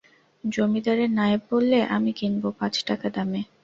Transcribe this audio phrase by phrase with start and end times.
[0.43, 3.41] জমিদারের নায়েব বললে, আমি কিনব, পাঁচ টাকা দামে।